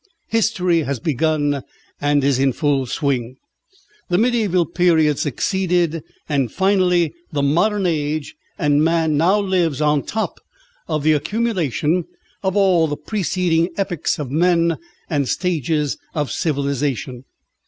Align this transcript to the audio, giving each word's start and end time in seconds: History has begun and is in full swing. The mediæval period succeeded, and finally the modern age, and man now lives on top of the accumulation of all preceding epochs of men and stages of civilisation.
History 0.29 0.79
has 0.79 0.99
begun 0.99 1.61
and 1.99 2.23
is 2.23 2.39
in 2.39 2.53
full 2.53 2.87
swing. 2.87 3.35
The 4.09 4.17
mediæval 4.17 4.73
period 4.73 5.19
succeeded, 5.19 6.01
and 6.27 6.51
finally 6.51 7.13
the 7.31 7.43
modern 7.43 7.85
age, 7.85 8.33
and 8.57 8.83
man 8.83 9.15
now 9.15 9.39
lives 9.39 9.79
on 9.79 10.01
top 10.01 10.39
of 10.87 11.03
the 11.03 11.13
accumulation 11.13 12.05
of 12.41 12.55
all 12.57 12.97
preceding 12.97 13.69
epochs 13.77 14.17
of 14.17 14.31
men 14.31 14.77
and 15.07 15.29
stages 15.29 15.99
of 16.15 16.31
civilisation. 16.31 17.23